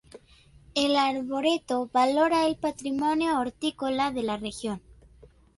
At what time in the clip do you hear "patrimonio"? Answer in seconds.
2.57-3.39